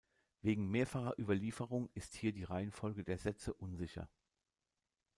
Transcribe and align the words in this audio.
Wegen 0.41 0.71
mehrfacher 0.71 1.13
Überlieferung 1.19 1.91
ist 1.93 2.15
hier 2.15 2.33
die 2.33 2.43
Reihenfolge 2.43 3.03
der 3.03 3.19
Sätze 3.19 3.53
unsicher. 3.53 4.09